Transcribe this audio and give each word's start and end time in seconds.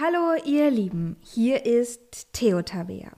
Hallo 0.00 0.42
ihr 0.46 0.70
Lieben, 0.70 1.16
hier 1.20 1.66
ist 1.66 2.32
Theo 2.32 2.62
Tabea. 2.62 3.10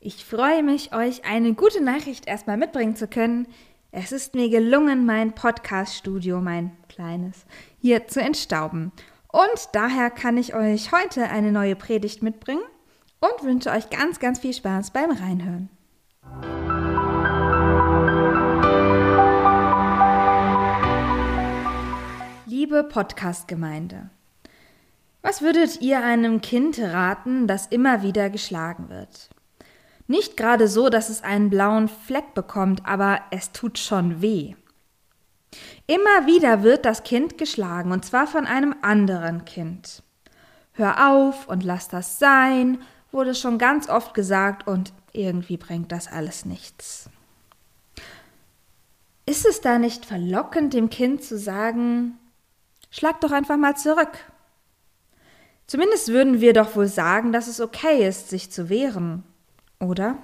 Ich 0.00 0.24
freue 0.24 0.62
mich, 0.62 0.94
euch 0.94 1.26
eine 1.26 1.52
gute 1.52 1.84
Nachricht 1.84 2.26
erstmal 2.26 2.56
mitbringen 2.56 2.96
zu 2.96 3.08
können. 3.08 3.46
Es 3.92 4.10
ist 4.10 4.34
mir 4.34 4.48
gelungen, 4.48 5.04
mein 5.04 5.34
Podcast-Studio, 5.34 6.40
mein 6.40 6.72
kleines, 6.88 7.44
hier 7.78 8.06
zu 8.06 8.22
entstauben. 8.22 8.90
Und 9.30 9.68
daher 9.74 10.08
kann 10.08 10.38
ich 10.38 10.54
euch 10.54 10.92
heute 10.92 11.28
eine 11.28 11.52
neue 11.52 11.76
Predigt 11.76 12.22
mitbringen 12.22 12.64
und 13.20 13.44
wünsche 13.46 13.70
euch 13.70 13.90
ganz, 13.90 14.18
ganz 14.18 14.38
viel 14.38 14.54
Spaß 14.54 14.92
beim 14.92 15.10
Reinhören. 15.10 15.68
Liebe 22.46 22.82
Podcast-Gemeinde, 22.82 24.08
was 25.24 25.40
würdet 25.40 25.80
ihr 25.80 26.04
einem 26.04 26.42
Kind 26.42 26.78
raten, 26.78 27.48
das 27.48 27.66
immer 27.66 28.02
wieder 28.02 28.28
geschlagen 28.28 28.90
wird? 28.90 29.30
Nicht 30.06 30.36
gerade 30.36 30.68
so, 30.68 30.90
dass 30.90 31.08
es 31.08 31.24
einen 31.24 31.48
blauen 31.48 31.88
Fleck 31.88 32.34
bekommt, 32.34 32.84
aber 32.84 33.22
es 33.30 33.50
tut 33.50 33.78
schon 33.78 34.20
weh. 34.20 34.54
Immer 35.86 36.26
wieder 36.26 36.62
wird 36.62 36.84
das 36.84 37.04
Kind 37.04 37.38
geschlagen, 37.38 37.90
und 37.90 38.04
zwar 38.04 38.26
von 38.26 38.46
einem 38.46 38.76
anderen 38.82 39.46
Kind. 39.46 40.02
Hör 40.72 41.10
auf 41.10 41.48
und 41.48 41.64
lass 41.64 41.88
das 41.88 42.18
sein, 42.18 42.82
wurde 43.10 43.34
schon 43.34 43.56
ganz 43.56 43.88
oft 43.88 44.12
gesagt, 44.12 44.68
und 44.68 44.92
irgendwie 45.12 45.56
bringt 45.56 45.90
das 45.90 46.06
alles 46.06 46.44
nichts. 46.44 47.08
Ist 49.24 49.46
es 49.46 49.62
da 49.62 49.78
nicht 49.78 50.04
verlockend, 50.04 50.74
dem 50.74 50.90
Kind 50.90 51.24
zu 51.24 51.38
sagen, 51.38 52.18
schlag 52.90 53.22
doch 53.22 53.32
einfach 53.32 53.56
mal 53.56 53.74
zurück? 53.74 54.18
Zumindest 55.66 56.08
würden 56.08 56.40
wir 56.40 56.52
doch 56.52 56.76
wohl 56.76 56.88
sagen, 56.88 57.32
dass 57.32 57.48
es 57.48 57.60
okay 57.60 58.06
ist, 58.06 58.28
sich 58.28 58.50
zu 58.50 58.68
wehren, 58.68 59.22
oder? 59.80 60.18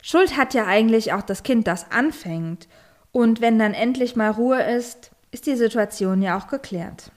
Schuld 0.00 0.36
hat 0.36 0.54
ja 0.54 0.66
eigentlich 0.66 1.12
auch 1.12 1.22
das 1.22 1.42
Kind, 1.42 1.66
das 1.66 1.90
anfängt, 1.90 2.68
und 3.10 3.40
wenn 3.40 3.58
dann 3.58 3.74
endlich 3.74 4.14
mal 4.14 4.30
Ruhe 4.30 4.62
ist, 4.62 5.10
ist 5.30 5.46
die 5.46 5.56
Situation 5.56 6.22
ja 6.22 6.38
auch 6.38 6.48
geklärt. 6.48 7.10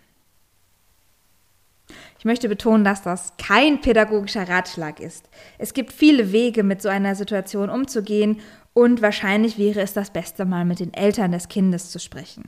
Ich 2.18 2.26
möchte 2.26 2.50
betonen, 2.50 2.84
dass 2.84 3.02
das 3.02 3.34
kein 3.38 3.82
pädagogischer 3.82 4.48
Ratschlag 4.48 5.00
ist. 5.00 5.30
Es 5.58 5.74
gibt 5.74 5.94
viele 5.94 6.32
Wege, 6.32 6.64
mit 6.64 6.82
so 6.82 6.90
einer 6.90 7.16
Situation 7.16 7.70
umzugehen, 7.70 8.42
und 8.74 9.02
wahrscheinlich 9.02 9.58
wäre 9.58 9.82
es 9.82 9.94
das 9.94 10.12
Beste, 10.12 10.46
mal 10.46 10.64
mit 10.66 10.80
den 10.80 10.94
Eltern 10.94 11.32
des 11.32 11.50
Kindes 11.50 11.92
zu 11.92 12.00
sprechen. 12.00 12.46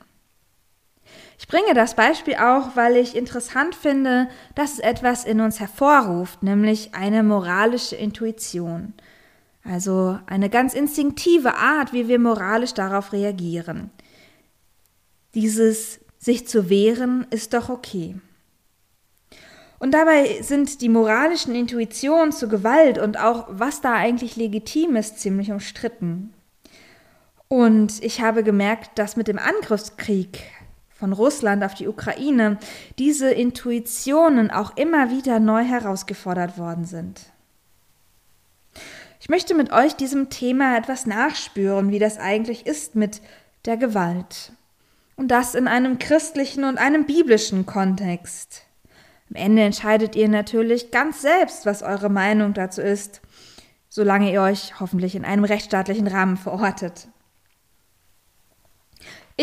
Ich 1.38 1.48
bringe 1.48 1.74
das 1.74 1.94
Beispiel 1.94 2.34
auch, 2.34 2.76
weil 2.76 2.96
ich 2.96 3.16
interessant 3.16 3.74
finde, 3.74 4.28
dass 4.54 4.74
es 4.74 4.78
etwas 4.78 5.24
in 5.24 5.40
uns 5.40 5.58
hervorruft, 5.60 6.42
nämlich 6.42 6.94
eine 6.94 7.22
moralische 7.22 7.96
Intuition. 7.96 8.94
Also 9.64 10.18
eine 10.26 10.50
ganz 10.50 10.74
instinktive 10.74 11.54
Art, 11.54 11.92
wie 11.92 12.08
wir 12.08 12.18
moralisch 12.18 12.74
darauf 12.74 13.12
reagieren. 13.12 13.90
Dieses 15.34 16.00
sich 16.18 16.46
zu 16.46 16.68
wehren 16.68 17.26
ist 17.30 17.54
doch 17.54 17.68
okay. 17.68 18.16
Und 19.78 19.94
dabei 19.94 20.40
sind 20.42 20.80
die 20.80 20.88
moralischen 20.88 21.56
Intuitionen 21.56 22.30
zu 22.30 22.48
Gewalt 22.48 22.98
und 22.98 23.18
auch 23.18 23.46
was 23.48 23.80
da 23.80 23.94
eigentlich 23.94 24.36
legitim 24.36 24.94
ist, 24.94 25.18
ziemlich 25.18 25.50
umstritten. 25.50 26.32
Und 27.48 28.02
ich 28.02 28.20
habe 28.20 28.44
gemerkt, 28.44 28.98
dass 28.98 29.16
mit 29.16 29.26
dem 29.26 29.40
Angriffskrieg 29.40 30.38
von 31.02 31.12
Russland 31.12 31.64
auf 31.64 31.74
die 31.74 31.88
Ukraine 31.88 32.58
diese 32.96 33.28
Intuitionen 33.28 34.52
auch 34.52 34.76
immer 34.76 35.10
wieder 35.10 35.40
neu 35.40 35.64
herausgefordert 35.64 36.58
worden 36.58 36.84
sind. 36.84 37.22
Ich 39.18 39.28
möchte 39.28 39.56
mit 39.56 39.72
euch 39.72 39.96
diesem 39.96 40.30
Thema 40.30 40.76
etwas 40.76 41.04
nachspüren, 41.04 41.90
wie 41.90 41.98
das 41.98 42.18
eigentlich 42.18 42.66
ist 42.66 42.94
mit 42.94 43.20
der 43.64 43.76
Gewalt. 43.76 44.52
Und 45.16 45.32
das 45.32 45.56
in 45.56 45.66
einem 45.66 45.98
christlichen 45.98 46.62
und 46.62 46.78
einem 46.78 47.04
biblischen 47.04 47.66
Kontext. 47.66 48.62
Am 49.28 49.34
Ende 49.34 49.62
entscheidet 49.62 50.14
ihr 50.14 50.28
natürlich 50.28 50.92
ganz 50.92 51.20
selbst, 51.20 51.66
was 51.66 51.82
eure 51.82 52.10
Meinung 52.10 52.54
dazu 52.54 52.80
ist, 52.80 53.22
solange 53.88 54.32
ihr 54.32 54.40
euch 54.40 54.78
hoffentlich 54.78 55.16
in 55.16 55.24
einem 55.24 55.42
rechtsstaatlichen 55.42 56.06
Rahmen 56.06 56.36
verortet. 56.36 57.08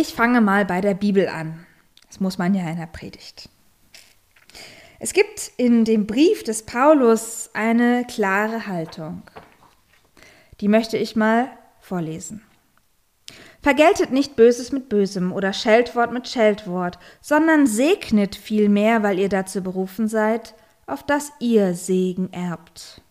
Ich 0.01 0.13
fange 0.13 0.39
mal 0.39 0.63
bei 0.63 0.79
der 0.79 0.93
Bibel 0.93 1.27
an. 1.27 1.65
Das 2.07 2.21
muss 2.21 2.37
man 2.37 2.53
ja 2.53 2.65
in 2.69 2.77
der 2.77 2.85
Predigt. 2.85 3.49
Es 4.97 5.11
gibt 5.11 5.51
in 5.57 5.83
dem 5.83 6.07
Brief 6.07 6.41
des 6.45 6.63
Paulus 6.63 7.49
eine 7.53 8.05
klare 8.05 8.65
Haltung. 8.65 9.23
Die 10.61 10.69
möchte 10.69 10.95
ich 10.95 11.17
mal 11.17 11.49
vorlesen. 11.81 12.41
Vergeltet 13.61 14.11
nicht 14.11 14.37
Böses 14.37 14.71
mit 14.71 14.87
Bösem 14.87 15.33
oder 15.33 15.51
Scheltwort 15.51 16.13
mit 16.13 16.29
Scheltwort, 16.29 16.97
sondern 17.19 17.67
segnet 17.67 18.37
vielmehr, 18.37 19.03
weil 19.03 19.19
ihr 19.19 19.27
dazu 19.27 19.61
berufen 19.61 20.07
seid, 20.07 20.55
auf 20.87 21.03
dass 21.03 21.33
ihr 21.41 21.73
Segen 21.73 22.31
erbt. 22.31 23.01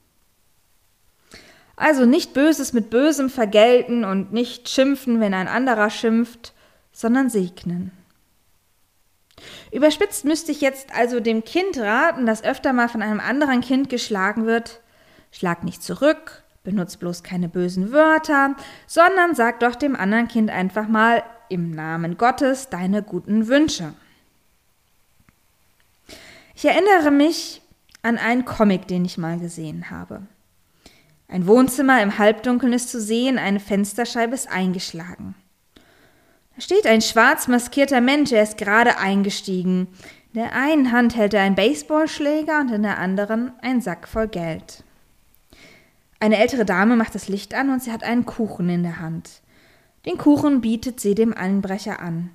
Also 1.77 2.06
nicht 2.06 2.32
Böses 2.32 2.72
mit 2.72 2.88
Bösem 2.88 3.28
vergelten 3.28 4.06
und 4.06 4.32
nicht 4.32 4.71
schimpfen, 4.71 5.21
wenn 5.21 5.34
ein 5.34 5.48
anderer 5.48 5.91
schimpft, 5.91 6.54
sondern 6.98 7.31
segnen. 7.31 7.92
Überspitzt 9.70 10.25
müsste 10.25 10.50
ich 10.50 10.60
jetzt 10.60 10.92
also 10.92 11.20
dem 11.20 11.44
Kind 11.44 11.78
raten, 11.78 12.26
das 12.26 12.42
öfter 12.42 12.72
mal 12.72 12.88
von 12.88 13.03
einem 13.03 13.20
anderen 13.20 13.60
Kind 13.60 13.88
geschlagen 13.88 14.47
wird, 14.47 14.81
schlag 15.31 15.62
nicht 15.62 15.81
zurück, 15.81 16.42
benutzt 16.64 16.98
bloß 16.98 17.22
keine 17.22 17.48
bösen 17.48 17.92
Wörter, 17.92 18.56
sondern 18.88 19.36
sag 19.36 19.60
doch 19.60 19.76
dem 19.76 19.94
anderen 19.94 20.26
Kind 20.26 20.50
einfach 20.50 20.88
mal 20.88 21.22
im 21.48 21.70
Namen 21.70 22.19
Gottes 22.19 22.69
deine 22.69 23.04
guten 23.04 23.47
Wünsche. 23.47 23.94
Ich 26.56 26.65
erinnere 26.65 27.12
mich 27.12 27.62
an 28.03 28.19
einen 28.19 28.44
Comic, 28.44 28.88
den 28.88 29.04
ich 29.04 29.19
mal 29.19 29.38
gesehen 29.38 29.92
habe. 29.92 30.22
Ein 31.28 31.47
Wohnzimmer 31.47 32.03
im 32.03 32.19
Halbdunkeln 32.19 32.72
ist 32.72 32.88
zu 32.88 33.00
sehen, 33.00 33.38
eine 33.38 33.60
Fensterscheibe 33.60 34.34
ist 34.34 34.50
eingeschlagen 34.50 35.36
steht 36.59 36.87
ein 36.87 37.01
schwarz 37.01 37.49
maskierter 37.49 38.01
Mensch, 38.01 38.33
er 38.33 38.43
ist 38.43 38.59
gerade 38.59 38.99
eingestiegen. 38.99 39.89
In 40.33 40.41
der 40.41 40.55
einen 40.55 40.93
Hand 40.93 41.17
hält 41.17 41.35
er 41.35 41.43
einen 41.43 41.55
Baseballschläger 41.55 42.61
und 42.61 42.71
in 42.71 42.83
der 42.83 42.99
anderen 42.99 43.53
einen 43.63 43.81
Sack 43.81 44.07
voll 44.07 44.29
Geld. 44.29 44.85
Eine 46.21 46.39
ältere 46.39 46.65
Dame 46.65 46.97
macht 46.97 47.15
das 47.15 47.29
Licht 47.29 47.55
an 47.55 47.71
und 47.71 47.83
sie 47.83 47.93
hat 47.93 48.03
einen 48.03 48.27
Kuchen 48.27 48.69
in 48.69 48.83
der 48.83 48.99
Hand. 48.99 49.41
Den 50.05 50.19
Kuchen 50.19 50.61
bietet 50.61 51.01
sie 51.01 51.15
dem 51.15 51.33
Einbrecher 51.33 52.01
an. 52.01 52.31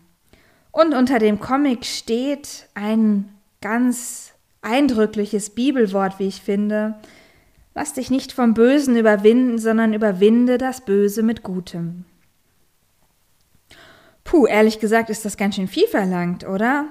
Und 0.72 0.94
unter 0.94 1.20
dem 1.20 1.40
Comic 1.40 1.86
steht 1.86 2.68
ein 2.74 3.30
ganz 3.62 4.34
eindrückliches 4.62 5.52
Bibelwort, 5.52 6.20
wie 6.20 6.28
ich 6.28 6.42
finde. 6.42 6.96
Lass 7.76 7.94
dich 7.94 8.10
nicht 8.10 8.32
vom 8.32 8.54
Bösen 8.54 8.96
überwinden, 8.96 9.60
sondern 9.60 9.94
überwinde 9.94 10.58
das 10.58 10.82
Böse 10.82 11.24
mit 11.24 11.44
Gutem. 11.44 12.06
Puh, 14.24 14.48
ehrlich 14.48 14.80
gesagt 14.80 15.10
ist 15.10 15.26
das 15.26 15.38
ganz 15.38 15.56
schön 15.56 15.68
viel 15.68 15.88
verlangt, 15.88 16.48
oder? 16.48 16.88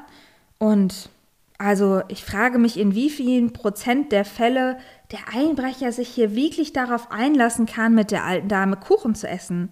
Und 0.59 1.11
also 1.59 2.03
ich 2.09 2.25
frage 2.25 2.59
mich, 2.59 2.79
in 2.79 2.95
wie 2.95 3.09
vielen 3.09 3.53
Prozent 3.53 4.11
der 4.11 4.25
Fälle 4.25 4.79
der 5.13 5.21
Einbrecher 5.33 5.93
sich 5.93 6.09
hier 6.09 6.35
wirklich 6.35 6.73
darauf 6.73 7.11
einlassen 7.13 7.67
kann, 7.67 7.95
mit 7.95 8.11
der 8.11 8.25
alten 8.25 8.49
Dame 8.49 8.77
Kuchen 8.77 9.15
zu 9.15 9.29
essen. 9.29 9.69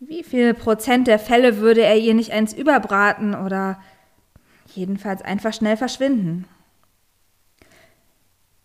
Wie 0.00 0.24
viel 0.24 0.52
Prozent 0.52 1.06
der 1.06 1.20
Fälle 1.20 1.58
würde 1.58 1.82
er 1.82 1.96
ihr 1.96 2.14
nicht 2.14 2.32
eins 2.32 2.52
überbraten 2.52 3.36
oder 3.36 3.80
jedenfalls 4.74 5.22
einfach 5.22 5.52
schnell 5.52 5.76
verschwinden? 5.76 6.46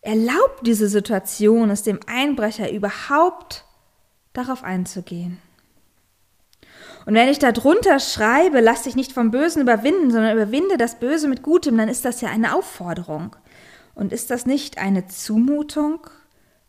Erlaubt 0.02 0.66
diese 0.66 0.88
Situation 0.88 1.70
es 1.70 1.84
dem 1.84 2.00
Einbrecher 2.08 2.72
überhaupt 2.72 3.66
darauf 4.34 4.64
einzugehen? 4.64 5.40
Und 7.08 7.14
wenn 7.14 7.30
ich 7.30 7.40
da 7.40 7.54
drunter 7.54 8.02
schreibe, 8.02 8.60
lass 8.60 8.84
dich 8.84 8.98
nicht 8.98 9.14
vom 9.14 9.32
Bösen 9.32 9.62
überwinden, 9.62 10.12
sondern 10.12 10.36
überwinde 10.36 10.76
das 10.76 11.00
Böse 11.00 11.30
mit 11.30 11.42
Gutem, 11.42 11.78
dann 11.78 11.88
ist 11.88 12.04
das 12.04 12.20
ja 12.20 12.28
eine 12.28 12.54
Aufforderung. 12.54 13.34
Und 13.96 14.12
ist 14.12 14.30
das 14.30 14.46
nicht 14.46 14.78
eine 14.78 15.08
Zumutung, 15.08 16.06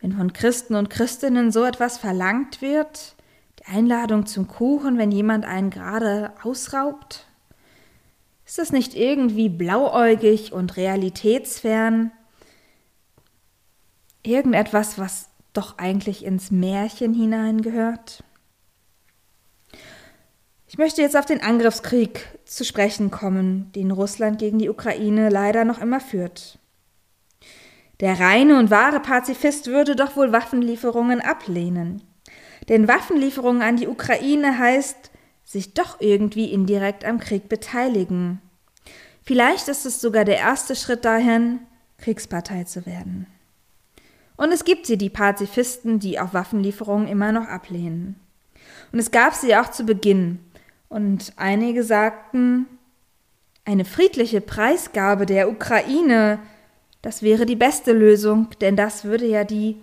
wenn 0.00 0.12
von 0.12 0.32
Christen 0.32 0.76
und 0.76 0.90
Christinnen 0.90 1.50
so 1.50 1.64
etwas 1.64 1.98
verlangt 1.98 2.62
wird? 2.62 3.16
Die 3.58 3.66
Einladung 3.66 4.26
zum 4.26 4.46
Kuchen, 4.46 4.96
wenn 4.96 5.10
jemand 5.10 5.44
einen 5.44 5.70
gerade 5.70 6.30
ausraubt? 6.44 7.26
Ist 8.46 8.58
das 8.58 8.70
nicht 8.70 8.94
irgendwie 8.94 9.48
blauäugig 9.48 10.52
und 10.52 10.76
realitätsfern? 10.76 12.12
Irgendetwas, 14.22 15.00
was 15.00 15.30
doch 15.52 15.78
eigentlich 15.78 16.24
ins 16.24 16.52
Märchen 16.52 17.12
hineingehört? 17.12 18.22
Ich 20.70 20.76
möchte 20.76 21.00
jetzt 21.00 21.16
auf 21.16 21.24
den 21.24 21.42
Angriffskrieg 21.42 22.26
zu 22.44 22.62
sprechen 22.62 23.10
kommen, 23.10 23.72
den 23.74 23.90
Russland 23.90 24.38
gegen 24.38 24.58
die 24.58 24.68
Ukraine 24.68 25.30
leider 25.30 25.64
noch 25.64 25.80
immer 25.80 25.98
führt. 25.98 26.58
Der 28.00 28.20
reine 28.20 28.58
und 28.58 28.70
wahre 28.70 29.00
Pazifist 29.00 29.66
würde 29.66 29.96
doch 29.96 30.14
wohl 30.14 30.30
Waffenlieferungen 30.30 31.22
ablehnen. 31.22 32.02
Denn 32.68 32.86
Waffenlieferungen 32.86 33.62
an 33.62 33.76
die 33.76 33.88
Ukraine 33.88 34.58
heißt, 34.58 35.10
sich 35.44 35.72
doch 35.72 36.00
irgendwie 36.00 36.52
indirekt 36.52 37.04
am 37.06 37.18
Krieg 37.18 37.48
beteiligen. 37.48 38.42
Vielleicht 39.22 39.68
ist 39.68 39.86
es 39.86 40.02
sogar 40.02 40.26
der 40.26 40.36
erste 40.36 40.76
Schritt 40.76 41.06
dahin, 41.06 41.60
Kriegspartei 41.96 42.64
zu 42.64 42.84
werden. 42.84 43.26
Und 44.36 44.52
es 44.52 44.64
gibt 44.64 44.86
sie, 44.86 44.98
die 44.98 45.10
Pazifisten, 45.10 45.98
die 45.98 46.20
auch 46.20 46.34
Waffenlieferungen 46.34 47.08
immer 47.08 47.32
noch 47.32 47.48
ablehnen. 47.48 48.20
Und 48.92 48.98
es 48.98 49.10
gab 49.10 49.34
sie 49.34 49.56
auch 49.56 49.70
zu 49.70 49.84
Beginn. 49.84 50.38
Und 50.88 51.32
einige 51.36 51.82
sagten, 51.82 52.66
eine 53.64 53.84
friedliche 53.84 54.40
Preisgabe 54.40 55.26
der 55.26 55.50
Ukraine, 55.50 56.38
das 57.02 57.22
wäre 57.22 57.44
die 57.46 57.56
beste 57.56 57.92
Lösung, 57.92 58.48
denn 58.60 58.76
das 58.76 59.04
würde 59.04 59.26
ja 59.26 59.44
die 59.44 59.76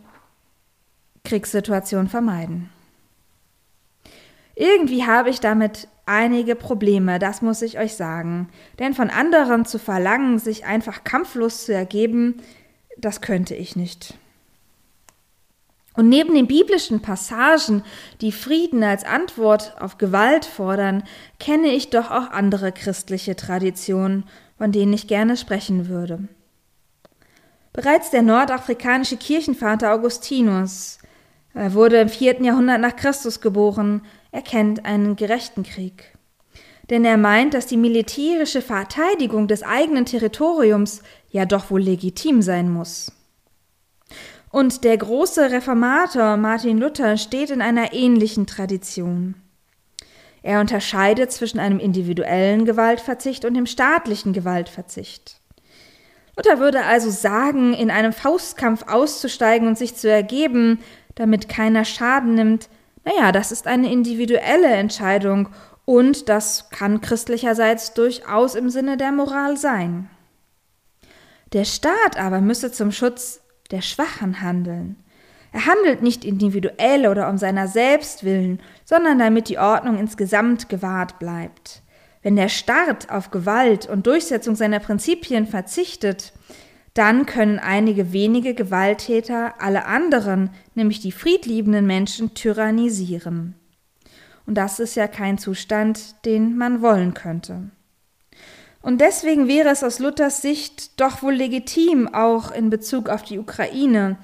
Kriegssituation 1.23 2.07
vermeiden. 2.07 2.69
Irgendwie 4.55 5.05
habe 5.05 5.29
ich 5.29 5.39
damit 5.39 5.87
einige 6.05 6.55
Probleme, 6.55 7.19
das 7.19 7.41
muss 7.41 7.61
ich 7.61 7.77
euch 7.77 7.95
sagen. 7.95 8.49
Denn 8.79 8.93
von 8.93 9.09
anderen 9.09 9.65
zu 9.65 9.79
verlangen, 9.79 10.39
sich 10.39 10.65
einfach 10.65 11.03
kampflos 11.03 11.65
zu 11.65 11.73
ergeben, 11.73 12.41
das 12.97 13.21
könnte 13.21 13.53
ich 13.55 13.75
nicht. 13.75 14.15
Und 15.95 16.09
neben 16.09 16.33
den 16.33 16.47
biblischen 16.47 17.01
Passagen, 17.01 17.83
die 18.21 18.31
Frieden 18.31 18.83
als 18.83 19.05
Antwort 19.05 19.75
auf 19.79 19.97
Gewalt 19.97 20.45
fordern, 20.45 21.03
kenne 21.39 21.69
ich 21.69 21.89
doch 21.89 22.11
auch 22.11 22.31
andere 22.31 22.71
christliche 22.71 23.35
Traditionen, 23.35 24.25
von 24.57 24.71
denen 24.71 24.93
ich 24.93 25.07
gerne 25.07 25.37
sprechen 25.37 25.87
würde. 25.87 26.27
Bereits 27.71 28.09
der 28.09 28.21
nordafrikanische 28.21 29.17
Kirchenvater 29.17 29.93
Augustinus 29.93 30.99
er 31.55 31.73
wurde 31.73 32.01
im 32.01 32.09
vierten 32.09 32.43
Jahrhundert 32.43 32.81
nach 32.81 32.97
Christus 32.97 33.39
geboren, 33.39 34.01
er 34.31 34.41
kennt 34.41 34.85
einen 34.85 35.15
gerechten 35.15 35.63
Krieg. 35.63 36.17
Denn 36.89 37.05
er 37.05 37.17
meint, 37.17 37.53
dass 37.53 37.65
die 37.65 37.77
militärische 37.77 38.61
Verteidigung 38.61 39.47
des 39.47 39.63
eigenen 39.63 40.05
Territoriums 40.05 41.01
ja 41.31 41.45
doch 41.45 41.71
wohl 41.71 41.81
legitim 41.81 42.41
sein 42.41 42.69
muss. 42.69 43.13
Und 44.55 44.85
der 44.85 44.97
große 44.97 45.51
Reformator 45.51 46.37
Martin 46.37 46.77
Luther 46.77 47.17
steht 47.17 47.49
in 47.49 47.61
einer 47.61 47.91
ähnlichen 47.91 48.47
Tradition. 48.47 49.35
Er 50.43 50.61
unterscheidet 50.61 51.33
zwischen 51.33 51.59
einem 51.59 51.77
individuellen 51.77 52.63
Gewaltverzicht 52.63 53.43
und 53.43 53.55
dem 53.55 53.65
staatlichen 53.65 54.31
Gewaltverzicht. 54.31 55.41
Luther 56.37 56.59
würde 56.59 56.85
also 56.85 57.09
sagen, 57.09 57.73
in 57.73 57.91
einem 57.91 58.13
Faustkampf 58.13 58.87
auszusteigen 58.87 59.67
und 59.67 59.77
sich 59.77 59.97
zu 59.97 60.09
ergeben, 60.09 60.79
damit 61.15 61.49
keiner 61.49 61.83
Schaden 61.83 62.35
nimmt, 62.35 62.69
naja, 63.03 63.33
das 63.33 63.51
ist 63.51 63.67
eine 63.67 63.91
individuelle 63.91 64.69
Entscheidung 64.69 65.49
und 65.83 66.29
das 66.29 66.69
kann 66.69 67.01
christlicherseits 67.01 67.93
durchaus 67.93 68.55
im 68.55 68.69
Sinne 68.69 68.95
der 68.95 69.11
Moral 69.11 69.57
sein. 69.57 70.09
Der 71.51 71.65
Staat 71.65 72.17
aber 72.17 72.39
müsse 72.39 72.71
zum 72.71 72.93
Schutz 72.93 73.41
der 73.71 73.81
Schwachen 73.81 74.41
handeln. 74.41 74.97
Er 75.51 75.65
handelt 75.67 76.01
nicht 76.01 76.25
individuell 76.25 77.07
oder 77.07 77.29
um 77.29 77.37
seiner 77.37 77.67
selbst 77.67 78.23
willen, 78.23 78.59
sondern 78.83 79.19
damit 79.19 79.47
die 79.47 79.57
Ordnung 79.57 79.97
insgesamt 79.97 80.67
gewahrt 80.67 81.17
bleibt. 81.17 81.81
Wenn 82.21 82.35
der 82.35 82.49
Staat 82.49 83.09
auf 83.09 83.31
Gewalt 83.31 83.87
und 83.87 84.07
Durchsetzung 84.07 84.55
seiner 84.55 84.79
Prinzipien 84.79 85.47
verzichtet, 85.47 86.33
dann 86.93 87.25
können 87.25 87.59
einige 87.59 88.13
wenige 88.13 88.53
Gewalttäter 88.53 89.61
alle 89.61 89.85
anderen, 89.85 90.49
nämlich 90.73 91.01
die 91.01 91.11
friedliebenden 91.11 91.85
Menschen, 91.85 92.33
tyrannisieren. 92.33 93.55
Und 94.45 94.55
das 94.55 94.79
ist 94.79 94.95
ja 94.95 95.07
kein 95.07 95.37
Zustand, 95.37 96.25
den 96.25 96.57
man 96.57 96.81
wollen 96.81 97.13
könnte. 97.13 97.69
Und 98.85 99.01
deswegen 99.01 99.47
wäre 99.47 99.69
es 99.69 99.83
aus 99.83 99.97
Luthers 99.97 100.43
Sicht 100.43 101.01
doch 101.01 101.23
wohl 101.23 101.33
legitim, 101.33 102.07
auch 102.13 102.51
in 102.51 102.69
Bezug 102.69 103.09
auf 103.09 103.23
die 103.23 103.39
Ukraine 103.39 104.19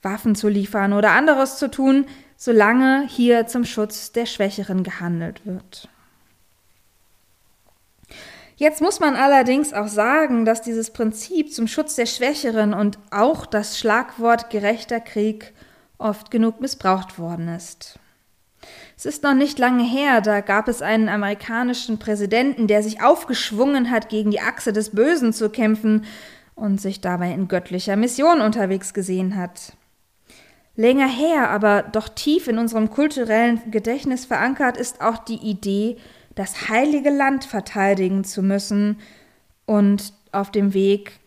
Waffen 0.00 0.34
zu 0.34 0.48
liefern 0.48 0.94
oder 0.94 1.10
anderes 1.10 1.58
zu 1.58 1.70
tun, 1.70 2.06
solange 2.38 3.06
hier 3.06 3.46
zum 3.48 3.66
Schutz 3.66 4.10
der 4.10 4.24
Schwächeren 4.24 4.84
gehandelt 4.84 5.44
wird. 5.44 5.90
Jetzt 8.56 8.80
muss 8.80 9.00
man 9.00 9.16
allerdings 9.16 9.74
auch 9.74 9.88
sagen, 9.88 10.46
dass 10.46 10.62
dieses 10.62 10.90
Prinzip 10.90 11.52
zum 11.52 11.68
Schutz 11.68 11.94
der 11.94 12.06
Schwächeren 12.06 12.72
und 12.72 12.98
auch 13.10 13.44
das 13.44 13.78
Schlagwort 13.78 14.48
gerechter 14.48 14.98
Krieg 14.98 15.52
oft 15.98 16.30
genug 16.30 16.62
missbraucht 16.62 17.18
worden 17.18 17.48
ist. 17.48 17.98
Es 18.96 19.06
ist 19.06 19.22
noch 19.22 19.34
nicht 19.34 19.58
lange 19.58 19.84
her, 19.84 20.20
da 20.20 20.40
gab 20.40 20.68
es 20.68 20.82
einen 20.82 21.08
amerikanischen 21.08 21.98
Präsidenten, 21.98 22.66
der 22.66 22.82
sich 22.82 23.02
aufgeschwungen 23.02 23.90
hat, 23.90 24.08
gegen 24.08 24.30
die 24.30 24.40
Achse 24.40 24.72
des 24.72 24.90
Bösen 24.90 25.32
zu 25.32 25.50
kämpfen 25.50 26.04
und 26.54 26.80
sich 26.80 27.00
dabei 27.00 27.32
in 27.32 27.48
göttlicher 27.48 27.96
Mission 27.96 28.40
unterwegs 28.40 28.94
gesehen 28.94 29.36
hat. 29.36 29.72
Länger 30.76 31.08
her, 31.08 31.50
aber 31.50 31.82
doch 31.82 32.08
tief 32.08 32.48
in 32.48 32.58
unserem 32.58 32.90
kulturellen 32.90 33.60
Gedächtnis 33.70 34.24
verankert 34.24 34.76
ist 34.76 35.00
auch 35.00 35.18
die 35.18 35.36
Idee, 35.36 35.96
das 36.34 36.68
heilige 36.68 37.10
Land 37.10 37.44
verteidigen 37.44 38.24
zu 38.24 38.42
müssen 38.42 38.98
und 39.66 40.14
auf 40.32 40.50
dem 40.50 40.72
Weg 40.72 41.20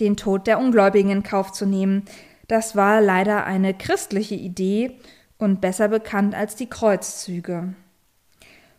den 0.00 0.16
Tod 0.16 0.46
der 0.46 0.58
Ungläubigen 0.58 1.10
in 1.10 1.22
Kauf 1.22 1.52
zu 1.52 1.66
nehmen. 1.66 2.04
Das 2.48 2.74
war 2.74 3.00
leider 3.00 3.44
eine 3.44 3.74
christliche 3.74 4.34
Idee 4.34 4.98
und 5.42 5.60
besser 5.60 5.88
bekannt 5.88 6.34
als 6.34 6.54
die 6.54 6.68
Kreuzzüge. 6.68 7.74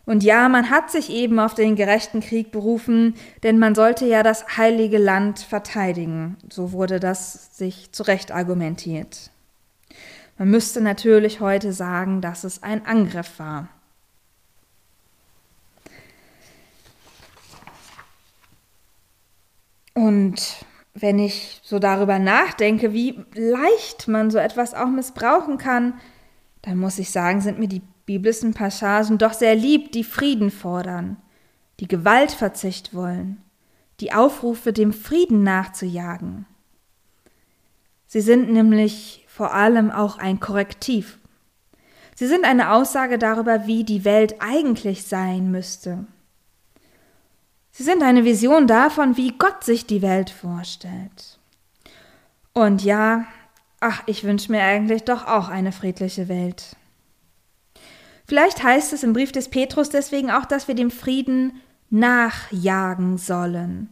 Und 0.06 0.22
ja, 0.22 0.48
man 0.48 0.70
hat 0.70 0.90
sich 0.90 1.10
eben 1.10 1.38
auf 1.38 1.54
den 1.54 1.76
gerechten 1.76 2.20
Krieg 2.20 2.52
berufen, 2.52 3.14
denn 3.42 3.58
man 3.58 3.74
sollte 3.74 4.06
ja 4.06 4.22
das 4.22 4.56
heilige 4.56 4.98
Land 4.98 5.38
verteidigen. 5.38 6.36
So 6.50 6.72
wurde 6.72 7.00
das 7.00 7.56
sich 7.56 7.92
zurecht 7.92 8.32
argumentiert. 8.32 9.30
Man 10.38 10.50
müsste 10.50 10.80
natürlich 10.80 11.40
heute 11.40 11.72
sagen, 11.72 12.20
dass 12.20 12.44
es 12.44 12.62
ein 12.62 12.84
Angriff 12.86 13.38
war. 13.38 13.68
Und 19.94 20.64
wenn 20.94 21.18
ich 21.18 21.60
so 21.62 21.78
darüber 21.78 22.18
nachdenke, 22.18 22.92
wie 22.92 23.24
leicht 23.34 24.08
man 24.08 24.30
so 24.30 24.38
etwas 24.38 24.74
auch 24.74 24.88
missbrauchen 24.88 25.56
kann, 25.56 25.94
dann 26.64 26.78
muss 26.78 26.98
ich 26.98 27.10
sagen, 27.10 27.42
sind 27.42 27.58
mir 27.58 27.68
die 27.68 27.82
biblischen 28.06 28.54
Passagen 28.54 29.18
doch 29.18 29.34
sehr 29.34 29.54
lieb, 29.54 29.92
die 29.92 30.02
Frieden 30.02 30.50
fordern, 30.50 31.18
die 31.78 31.86
Gewaltverzicht 31.86 32.94
wollen, 32.94 33.42
die 34.00 34.14
Aufrufe, 34.14 34.72
dem 34.72 34.94
Frieden 34.94 35.42
nachzujagen. 35.42 36.46
Sie 38.06 38.22
sind 38.22 38.50
nämlich 38.50 39.26
vor 39.28 39.52
allem 39.52 39.90
auch 39.90 40.16
ein 40.16 40.40
Korrektiv. 40.40 41.18
Sie 42.14 42.26
sind 42.26 42.46
eine 42.46 42.72
Aussage 42.72 43.18
darüber, 43.18 43.66
wie 43.66 43.84
die 43.84 44.06
Welt 44.06 44.36
eigentlich 44.38 45.04
sein 45.04 45.50
müsste. 45.50 46.06
Sie 47.72 47.82
sind 47.82 48.02
eine 48.02 48.24
Vision 48.24 48.66
davon, 48.66 49.18
wie 49.18 49.36
Gott 49.36 49.64
sich 49.64 49.84
die 49.84 50.00
Welt 50.00 50.30
vorstellt. 50.30 51.38
Und 52.54 52.84
ja, 52.84 53.26
ach, 53.84 54.02
ich 54.06 54.24
wünsche 54.24 54.50
mir 54.50 54.62
eigentlich 54.62 55.04
doch 55.04 55.26
auch 55.26 55.48
eine 55.48 55.70
friedliche 55.70 56.28
Welt. 56.28 56.74
Vielleicht 58.26 58.62
heißt 58.62 58.94
es 58.94 59.02
im 59.02 59.12
Brief 59.12 59.30
des 59.30 59.50
Petrus 59.50 59.90
deswegen 59.90 60.30
auch, 60.30 60.46
dass 60.46 60.68
wir 60.68 60.74
dem 60.74 60.90
Frieden 60.90 61.60
nachjagen 61.90 63.18
sollen. 63.18 63.90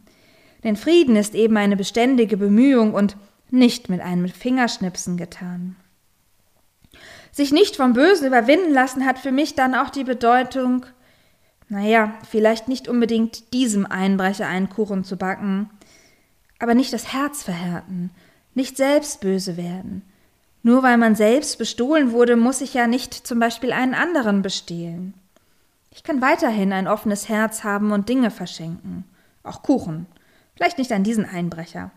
Denn 0.63 0.77
Frieden 0.77 1.15
ist 1.15 1.35
eben 1.35 1.55
eine 1.57 1.77
beständige 1.77 2.37
Bemühung 2.37 2.95
und 2.95 3.15
nicht 3.51 3.89
mit 3.89 4.01
einem 4.01 4.27
Fingerschnipsen 4.27 5.15
getan. 5.15 5.75
Sich 7.31 7.51
nicht 7.51 7.75
vom 7.75 7.93
Bösen 7.93 8.25
überwinden 8.25 8.73
lassen 8.73 9.05
hat 9.05 9.19
für 9.19 9.31
mich 9.31 9.53
dann 9.53 9.75
auch 9.75 9.91
die 9.91 10.03
Bedeutung, 10.03 10.87
naja, 11.69 12.15
vielleicht 12.27 12.67
nicht 12.67 12.87
unbedingt 12.87 13.53
diesem 13.53 13.85
Einbrecher 13.85 14.47
einen 14.47 14.69
Kuchen 14.69 15.03
zu 15.03 15.17
backen, 15.17 15.69
aber 16.57 16.73
nicht 16.73 16.93
das 16.93 17.13
Herz 17.13 17.43
verhärten, 17.43 18.09
nicht 18.55 18.77
selbst 18.77 19.21
böse 19.21 19.57
werden. 19.57 20.03
Nur 20.61 20.81
weil 20.81 20.97
man 20.97 21.15
selbst 21.15 21.57
bestohlen 21.57 22.11
wurde, 22.11 22.35
muss 22.35 22.61
ich 22.61 22.73
ja 22.73 22.87
nicht 22.87 23.13
zum 23.13 23.39
Beispiel 23.39 23.73
einen 23.73 23.93
anderen 23.93 24.41
bestehlen. 24.41 25.13
Ich 25.91 26.03
kann 26.03 26.21
weiterhin 26.21 26.71
ein 26.73 26.87
offenes 26.87 27.29
Herz 27.29 27.63
haben 27.63 27.91
und 27.91 28.09
Dinge 28.09 28.31
verschenken, 28.31 29.03
auch 29.43 29.61
Kuchen, 29.61 30.07
vielleicht 30.55 30.77
nicht 30.77 30.91
an 30.91 31.03
diesen 31.03 31.25
Einbrecher, 31.25 31.91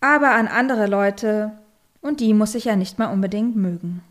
aber 0.00 0.32
an 0.32 0.46
andere 0.46 0.86
Leute, 0.86 1.52
und 2.00 2.20
die 2.20 2.34
muss 2.34 2.54
ich 2.54 2.66
ja 2.66 2.76
nicht 2.76 2.98
mal 2.98 3.12
unbedingt 3.12 3.56
mögen. 3.56 4.02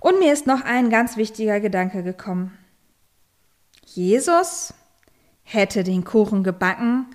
Und 0.00 0.18
mir 0.18 0.32
ist 0.32 0.46
noch 0.46 0.64
ein 0.64 0.90
ganz 0.90 1.16
wichtiger 1.16 1.60
Gedanke 1.60 2.02
gekommen. 2.02 2.56
Jesus 3.84 4.74
hätte 5.44 5.84
den 5.84 6.04
Kuchen 6.04 6.42
gebacken 6.42 7.06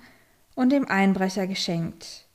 und 0.54 0.70
dem 0.70 0.88
Einbrecher 0.88 1.46
geschenkt. 1.46 2.27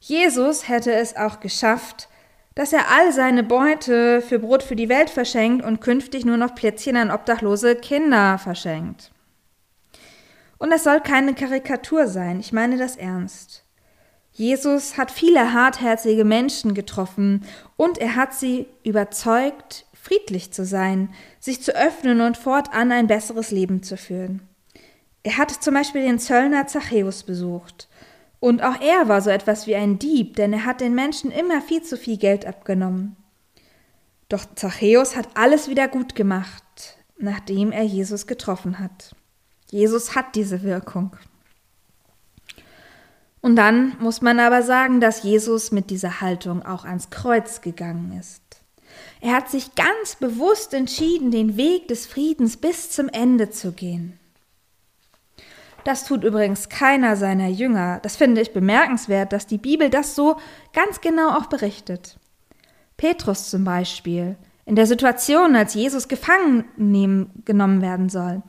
Jesus 0.00 0.68
hätte 0.68 0.92
es 0.92 1.14
auch 1.14 1.40
geschafft, 1.40 2.08
dass 2.54 2.72
er 2.72 2.90
all 2.90 3.12
seine 3.12 3.42
Beute 3.42 4.22
für 4.22 4.38
Brot 4.38 4.62
für 4.62 4.74
die 4.74 4.88
Welt 4.88 5.10
verschenkt 5.10 5.64
und 5.64 5.80
künftig 5.80 6.24
nur 6.24 6.36
noch 6.36 6.54
Plätzchen 6.54 6.96
an 6.96 7.10
obdachlose 7.10 7.76
Kinder 7.76 8.38
verschenkt. 8.38 9.12
Und 10.58 10.72
es 10.72 10.84
soll 10.84 11.00
keine 11.00 11.34
Karikatur 11.34 12.06
sein, 12.06 12.40
ich 12.40 12.52
meine 12.52 12.76
das 12.76 12.96
ernst. 12.96 13.64
Jesus 14.32 14.96
hat 14.96 15.10
viele 15.10 15.52
hartherzige 15.52 16.24
Menschen 16.24 16.74
getroffen 16.74 17.44
und 17.76 17.98
er 17.98 18.16
hat 18.16 18.32
sie 18.32 18.66
überzeugt, 18.84 19.86
friedlich 19.92 20.52
zu 20.52 20.64
sein, 20.64 21.12
sich 21.40 21.62
zu 21.62 21.74
öffnen 21.76 22.20
und 22.20 22.36
fortan 22.36 22.90
ein 22.90 23.06
besseres 23.06 23.50
Leben 23.50 23.82
zu 23.82 23.96
führen. 23.96 24.48
Er 25.22 25.36
hat 25.36 25.50
zum 25.50 25.74
Beispiel 25.74 26.02
den 26.02 26.18
Zöllner 26.18 26.66
Zachäus 26.66 27.22
besucht. 27.22 27.88
Und 28.40 28.62
auch 28.62 28.80
er 28.80 29.08
war 29.08 29.20
so 29.20 29.30
etwas 29.30 29.66
wie 29.66 29.76
ein 29.76 29.98
Dieb, 29.98 30.36
denn 30.36 30.52
er 30.54 30.64
hat 30.64 30.80
den 30.80 30.94
Menschen 30.94 31.30
immer 31.30 31.60
viel 31.60 31.82
zu 31.82 31.96
viel 31.98 32.16
Geld 32.16 32.46
abgenommen. 32.46 33.16
Doch 34.30 34.44
Zachäus 34.54 35.16
hat 35.16 35.28
alles 35.34 35.68
wieder 35.68 35.88
gut 35.88 36.14
gemacht, 36.14 36.96
nachdem 37.18 37.72
er 37.72 37.82
Jesus 37.82 38.26
getroffen 38.26 38.78
hat. 38.78 39.14
Jesus 39.70 40.14
hat 40.14 40.36
diese 40.36 40.62
Wirkung. 40.62 41.16
Und 43.42 43.56
dann 43.56 43.96
muss 43.98 44.22
man 44.22 44.38
aber 44.38 44.62
sagen, 44.62 45.00
dass 45.00 45.22
Jesus 45.22 45.72
mit 45.72 45.90
dieser 45.90 46.20
Haltung 46.20 46.64
auch 46.64 46.84
ans 46.84 47.10
Kreuz 47.10 47.60
gegangen 47.60 48.16
ist. 48.18 48.42
Er 49.20 49.34
hat 49.34 49.50
sich 49.50 49.74
ganz 49.74 50.16
bewusst 50.16 50.74
entschieden, 50.74 51.30
den 51.30 51.56
Weg 51.56 51.88
des 51.88 52.06
Friedens 52.06 52.56
bis 52.56 52.90
zum 52.90 53.08
Ende 53.08 53.50
zu 53.50 53.72
gehen. 53.72 54.19
Das 55.84 56.04
tut 56.04 56.24
übrigens 56.24 56.68
keiner 56.68 57.16
seiner 57.16 57.48
Jünger. 57.48 58.00
Das 58.02 58.16
finde 58.16 58.40
ich 58.40 58.52
bemerkenswert, 58.52 59.32
dass 59.32 59.46
die 59.46 59.58
Bibel 59.58 59.90
das 59.90 60.14
so 60.14 60.36
ganz 60.72 61.00
genau 61.00 61.30
auch 61.30 61.46
berichtet. 61.46 62.18
Petrus 62.96 63.48
zum 63.48 63.64
Beispiel, 63.64 64.36
in 64.66 64.76
der 64.76 64.86
Situation, 64.86 65.56
als 65.56 65.74
Jesus 65.74 66.06
gefangen 66.06 66.64
nehmen, 66.76 67.42
genommen 67.44 67.80
werden 67.80 68.08
soll, 68.08 68.42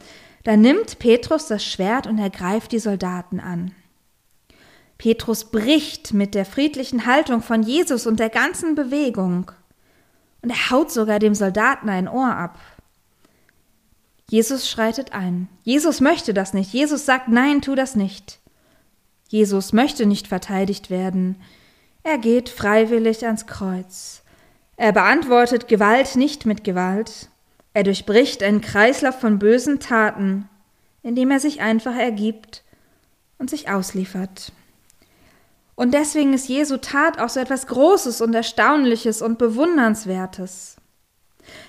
da 0.44 0.58
nimmt 0.58 1.00
Petrus 1.00 1.48
das 1.48 1.64
Schwert 1.64 2.08
und 2.08 2.18
ergreift 2.18 2.72
die 2.72 2.80
Soldaten 2.80 3.40
an. 3.40 3.72
Petrus 4.98 5.46
bricht 5.46 6.14
mit 6.14 6.36
der 6.36 6.46
friedlichen 6.46 7.06
Haltung 7.06 7.42
von 7.42 7.64
Jesus 7.64 8.06
und 8.06 8.20
der 8.20 8.30
ganzen 8.30 8.76
Bewegung. 8.76 9.52
Und 10.44 10.50
er 10.50 10.70
haut 10.70 10.92
sogar 10.92 11.20
dem 11.20 11.34
Soldaten 11.34 11.90
ein 11.90 12.08
Ohr 12.08 12.36
ab. 12.36 12.60
Jesus 14.32 14.70
schreitet 14.70 15.12
ein. 15.12 15.50
Jesus 15.62 16.00
möchte 16.00 16.34
das 16.34 16.54
nicht. 16.54 16.72
Jesus 16.72 17.06
sagt, 17.06 17.28
nein, 17.28 17.62
tu 17.62 17.76
das 17.76 17.98
nicht. 17.98 18.40
Jesus 19.28 19.74
möchte 19.74 20.06
nicht 20.06 20.30
verteidigt 20.30 20.90
werden. 20.90 21.36
Er 22.04 22.18
geht 22.18 22.48
freiwillig 22.48 23.26
ans 23.26 23.46
Kreuz. 23.46 24.24
Er 24.78 24.94
beantwortet 24.94 25.68
Gewalt 25.68 26.16
nicht 26.16 26.46
mit 26.46 26.64
Gewalt. 26.64 27.28
Er 27.74 27.84
durchbricht 27.84 28.42
einen 28.42 28.62
Kreislauf 28.62 29.20
von 29.20 29.38
bösen 29.38 29.82
Taten, 29.82 30.48
indem 31.04 31.30
er 31.30 31.42
sich 31.42 31.60
einfach 31.60 31.98
ergibt 31.98 32.64
und 33.38 33.50
sich 33.50 33.70
ausliefert. 33.70 34.54
Und 35.76 35.94
deswegen 35.94 36.32
ist 36.32 36.48
Jesu 36.48 36.78
Tat 36.78 37.20
auch 37.20 37.28
so 37.28 37.42
etwas 37.42 37.68
Großes 37.68 38.22
und 38.22 38.34
Erstaunliches 38.34 39.22
und 39.22 39.38
Bewundernswertes. 39.38 40.78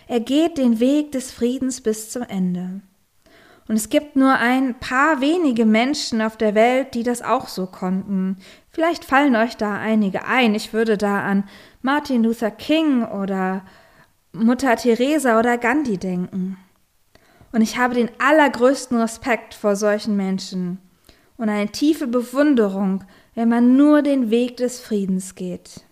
Er 0.09 0.21
geht 0.21 0.59
den 0.59 0.81
Weg 0.81 1.12
des 1.12 1.31
Friedens 1.31 1.81
bis 1.81 2.11
zum 2.11 2.23
Ende. 2.23 2.81
Und 3.69 3.76
es 3.76 3.88
gibt 3.88 4.17
nur 4.17 4.35
ein 4.35 4.79
paar 4.79 5.21
wenige 5.21 5.64
Menschen 5.64 6.21
auf 6.21 6.37
der 6.37 6.55
Welt, 6.55 6.95
die 6.95 7.02
das 7.02 7.23
auch 7.23 7.49
so 7.49 7.67
konnten. 7.67 8.38
Vielleicht 8.71 9.05
fallen 9.05 9.37
euch 9.37 9.57
da 9.57 9.75
einige 9.75 10.26
ein. 10.26 10.55
Ich 10.55 10.73
würde 10.73 10.99
da 10.99 11.21
an 11.21 11.45
Martin 11.81 12.25
Luther 12.25 12.50
King 12.50 13.05
oder 13.05 13.62
Mutter 14.33 14.76
Teresa 14.76 15.38
oder 15.38 15.59
Gandhi 15.59 15.97
denken. 15.97 16.57
Und 17.52 17.61
ich 17.61 17.76
habe 17.79 17.95
den 17.95 18.11
allergrößten 18.19 18.99
Respekt 18.99 19.55
vor 19.55 19.76
solchen 19.76 20.17
Menschen 20.17 20.79
und 21.37 21.49
eine 21.49 21.71
tiefe 21.71 22.07
Bewunderung 22.07 23.05
wenn 23.35 23.49
man 23.49 23.76
nur 23.76 24.02
den 24.02 24.31
Weg 24.31 24.57
des 24.59 24.81
Friedens 24.81 25.35
geht. 25.35 25.85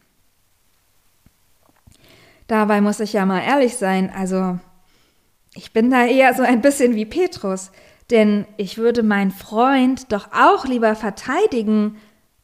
Dabei 2.50 2.80
muss 2.80 2.98
ich 2.98 3.12
ja 3.12 3.24
mal 3.26 3.44
ehrlich 3.44 3.76
sein, 3.76 4.10
also 4.12 4.58
ich 5.54 5.72
bin 5.72 5.88
da 5.88 6.04
eher 6.04 6.34
so 6.34 6.42
ein 6.42 6.60
bisschen 6.60 6.96
wie 6.96 7.04
Petrus, 7.04 7.70
denn 8.10 8.44
ich 8.56 8.76
würde 8.76 9.04
meinen 9.04 9.30
Freund 9.30 10.10
doch 10.10 10.32
auch 10.32 10.66
lieber 10.66 10.96
verteidigen, 10.96 11.98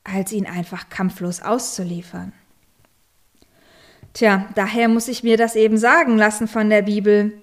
als 0.05 0.31
ihn 0.31 0.47
einfach 0.47 0.91
kampflos 0.91 1.43
auszuliefern. 1.43 2.33
Tja, 4.13 4.47
daher 4.55 4.89
muss 4.89 5.09
ich 5.09 5.25
mir 5.25 5.37
das 5.37 5.57
eben 5.57 5.77
sagen 5.77 6.17
lassen 6.17 6.47
von 6.47 6.71
der 6.71 6.83
Bibel. 6.83 7.43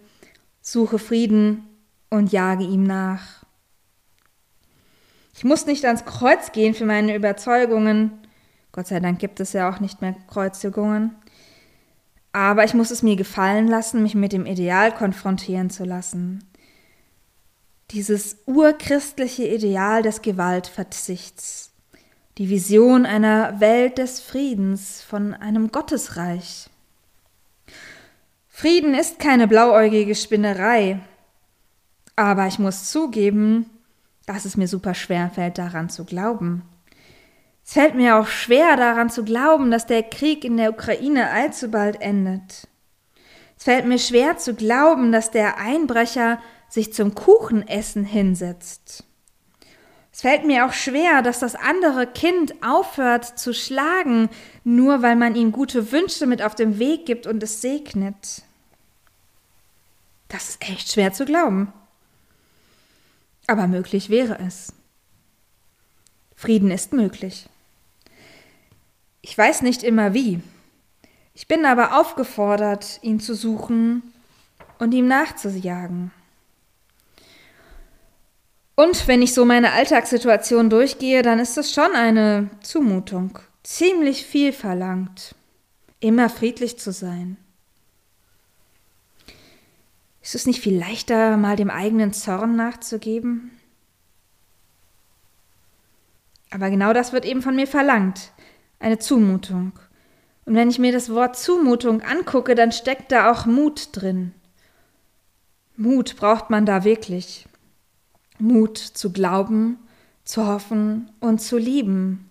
Suche 0.61 0.99
Frieden 0.99 1.67
und 2.09 2.31
jage 2.31 2.63
ihm 2.63 2.83
nach. 2.83 3.43
Ich 5.35 5.43
muss 5.43 5.65
nicht 5.65 5.83
ans 5.83 6.05
Kreuz 6.05 6.53
gehen 6.53 6.73
für 6.75 6.85
meine 6.85 7.13
Überzeugungen. 7.13 8.25
Gott 8.71 8.87
sei 8.87 9.01
Dank 9.01 9.19
gibt 9.19 9.41
es 9.41 9.51
ja 9.51 9.69
auch 9.69 9.81
nicht 9.81 10.01
mehr 10.01 10.15
Kreuzigungen. 10.27 11.17
Aber 12.33 12.65
ich 12.65 12.73
muss 12.73 12.89
es 12.89 13.03
mir 13.03 13.15
gefallen 13.15 13.67
lassen, 13.67 14.01
mich 14.01 14.15
mit 14.15 14.33
dem 14.33 14.47
Ideal 14.47 14.93
konfrontieren 14.93 15.69
zu 15.69 15.85
lassen. 15.85 16.43
Dieses 17.91 18.37
urchristliche 18.47 19.47
Ideal 19.47 20.01
des 20.01 20.23
Gewaltverzichts. 20.23 21.71
Die 22.39 22.49
Vision 22.49 23.05
einer 23.05 23.59
Welt 23.59 23.99
des 23.99 24.19
Friedens, 24.19 25.03
von 25.03 25.35
einem 25.35 25.71
Gottesreich. 25.71 26.69
Frieden 28.49 28.95
ist 28.95 29.19
keine 29.19 29.47
blauäugige 29.47 30.15
Spinnerei. 30.15 30.99
Aber 32.15 32.47
ich 32.47 32.57
muss 32.57 32.89
zugeben, 32.89 33.69
dass 34.25 34.45
es 34.45 34.57
mir 34.57 34.67
super 34.67 34.95
schwer 34.95 35.29
fällt, 35.29 35.59
daran 35.59 35.89
zu 35.89 36.03
glauben. 36.03 36.63
Es 37.65 37.73
fällt 37.73 37.95
mir 37.95 38.17
auch 38.17 38.27
schwer, 38.27 38.75
daran 38.75 39.09
zu 39.09 39.23
glauben, 39.23 39.71
dass 39.71 39.85
der 39.85 40.03
Krieg 40.03 40.43
in 40.43 40.57
der 40.57 40.71
Ukraine 40.71 41.29
allzu 41.29 41.71
bald 41.71 42.01
endet. 42.01 42.67
Es 43.57 43.63
fällt 43.63 43.85
mir 43.85 43.99
schwer 43.99 44.37
zu 44.37 44.53
glauben, 44.53 45.11
dass 45.11 45.31
der 45.31 45.57
Einbrecher 45.57 46.41
sich 46.67 46.93
zum 46.93 47.15
Kuchenessen 47.15 48.03
hinsetzt. 48.03 49.05
Es 50.11 50.21
fällt 50.21 50.45
mir 50.45 50.65
auch 50.65 50.73
schwer, 50.73 51.21
dass 51.21 51.39
das 51.39 51.55
andere 51.55 52.05
Kind 52.05 52.53
aufhört 52.63 53.25
zu 53.39 53.53
schlagen, 53.53 54.29
nur 54.63 55.01
weil 55.01 55.15
man 55.15 55.35
ihm 55.35 55.51
gute 55.51 55.91
Wünsche 55.91 56.27
mit 56.27 56.43
auf 56.43 56.53
den 56.53 56.77
Weg 56.77 57.05
gibt 57.05 57.25
und 57.25 57.41
es 57.41 57.61
segnet. 57.61 58.43
Das 60.27 60.49
ist 60.49 60.61
echt 60.69 60.91
schwer 60.91 61.13
zu 61.13 61.25
glauben. 61.25 61.73
Aber 63.47 63.67
möglich 63.67 64.09
wäre 64.09 64.39
es. 64.39 64.73
Frieden 66.35 66.69
ist 66.69 66.93
möglich. 66.93 67.47
Ich 69.25 69.37
weiß 69.37 69.61
nicht 69.61 69.83
immer 69.83 70.13
wie. 70.13 70.41
Ich 71.33 71.47
bin 71.47 71.65
aber 71.65 71.97
aufgefordert, 71.99 72.99
ihn 73.01 73.21
zu 73.21 73.33
suchen 73.33 74.03
und 74.79 74.93
ihm 74.93 75.07
nachzujagen. 75.07 76.11
Und 78.75 79.07
wenn 79.07 79.21
ich 79.21 79.33
so 79.33 79.45
meine 79.45 79.71
Alltagssituation 79.71 80.69
durchgehe, 80.69 81.21
dann 81.21 81.39
ist 81.39 81.57
es 81.57 81.73
schon 81.73 81.93
eine 81.93 82.49
Zumutung. 82.61 83.39
Ziemlich 83.63 84.25
viel 84.25 84.51
verlangt, 84.51 85.35
immer 86.01 86.29
friedlich 86.29 86.77
zu 86.77 86.91
sein. 86.91 87.37
Ist 90.21 90.35
es 90.35 90.45
nicht 90.45 90.61
viel 90.61 90.77
leichter, 90.77 91.37
mal 91.37 91.55
dem 91.55 91.69
eigenen 91.69 92.11
Zorn 92.11 92.57
nachzugeben? 92.57 93.51
Aber 96.51 96.69
genau 96.69 96.91
das 96.91 97.13
wird 97.13 97.23
eben 97.23 97.41
von 97.41 97.55
mir 97.55 97.67
verlangt. 97.67 98.32
Eine 98.83 98.99
Zumutung. 98.99 99.71
Und 100.43 100.55
wenn 100.55 100.69
ich 100.69 100.77
mir 100.77 100.91
das 100.91 101.09
Wort 101.09 101.37
Zumutung 101.37 102.01
angucke, 102.01 102.53
dann 102.53 102.73
steckt 102.73 103.13
da 103.13 103.31
auch 103.31 103.45
Mut 103.45 103.87
drin. 103.93 104.33
Mut 105.77 106.17
braucht 106.17 106.49
man 106.49 106.65
da 106.65 106.83
wirklich. 106.83 107.47
Mut 108.39 108.77
zu 108.77 109.13
glauben, 109.13 109.79
zu 110.25 110.45
hoffen 110.45 111.09
und 111.21 111.39
zu 111.39 111.57
lieben. 111.57 112.29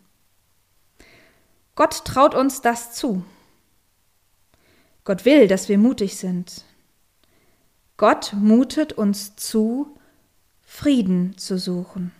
Gott 1.74 2.04
traut 2.04 2.34
uns 2.34 2.60
das 2.60 2.92
zu. 2.92 3.24
Gott 5.04 5.24
will, 5.24 5.48
dass 5.48 5.70
wir 5.70 5.78
mutig 5.78 6.18
sind. 6.18 6.66
Gott 7.96 8.34
mutet 8.34 8.92
uns 8.92 9.36
zu, 9.36 9.96
Frieden 10.60 11.34
zu 11.38 11.56
suchen. 11.56 12.12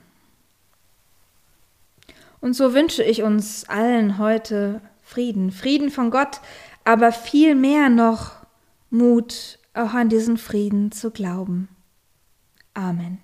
Und 2.43 2.55
so 2.55 2.75
wünsche 2.75 3.05
ich 3.05 3.23
uns 3.23 3.69
allen 3.69 4.19
heute 4.19 4.83
Frieden, 5.01 5.53
Frieden 5.53 5.91
von 5.91 6.11
Gott, 6.11 6.41
aber 6.85 7.13
viel 7.13 7.55
mehr 7.55 7.89
noch 7.89 8.33
Mut, 8.91 9.61
auch 9.75 9.95
an 9.95 10.09
diesen 10.09 10.37
Frieden 10.37 10.91
zu 10.91 11.13
glauben. 11.13 11.69
Amen. 12.75 13.19